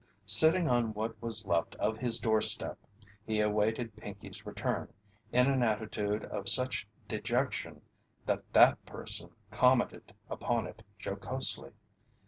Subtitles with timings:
[0.25, 2.79] Sitting on what was left of his doorstep,
[3.23, 4.91] he awaited Pinkey's return,
[5.31, 7.83] in an attitude of such dejection
[8.25, 11.73] that that person commented upon it jocosely.